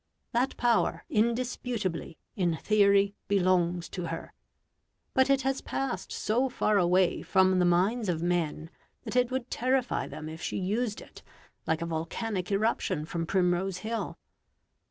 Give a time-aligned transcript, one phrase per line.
[0.31, 4.33] That power, indisputably, in theory, belongs to her;
[5.13, 8.71] but it has passed so far away from the minds of men
[9.03, 11.21] that it would terrify them, if she used it,
[11.67, 14.17] like a volcanic eruption from Primrose Hill.